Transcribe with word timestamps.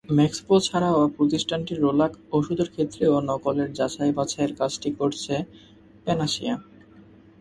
Maxpro 0.09 0.55
ছাড়াও 0.67 0.99
প্রতিষ্ঠানটির 1.17 1.81
রোল্যাক 1.81 2.13
ওষুধের 2.31 2.69
ক্ষেত্রেও 2.73 3.15
নকলের 3.29 3.69
যাচাই-বাছাইয়ের 3.77 4.53
কাজটি 4.59 4.89
করছে 4.99 5.33
প্যানাসিয়া। 6.05 6.53